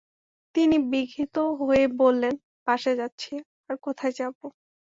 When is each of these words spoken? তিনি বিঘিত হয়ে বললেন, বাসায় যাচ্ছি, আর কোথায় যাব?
তিনি 0.55 0.77
বিঘিত 0.91 1.35
হয়ে 1.59 1.85
বললেন, 2.01 2.33
বাসায় 2.67 2.97
যাচ্ছি, 2.97 3.33
আর 3.69 3.75
কোথায় 3.85 4.13
যাব? 4.19 4.35